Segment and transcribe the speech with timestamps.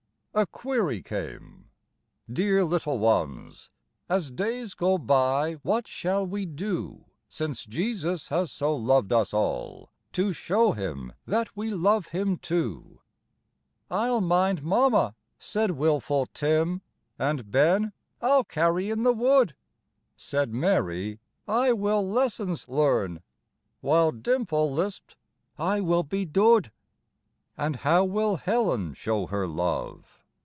[0.33, 1.65] A query came:
[2.31, 3.69] Dear little ones,
[4.07, 9.89] As days go by what shall we do Since Jesus has so loved us all
[10.13, 13.01] To show him that we love him too?
[13.89, 16.81] "I'll mind mama," said wilful Tim;
[17.19, 17.91] And Ben,
[18.21, 19.53] "I'll carry in the wood;"
[20.15, 23.21] Said Mary, "I will lessons learn;"
[23.81, 25.17] While Dimple lisped,
[25.57, 26.71] "I will be dood."
[27.57, 30.19] And how will Helen show her love?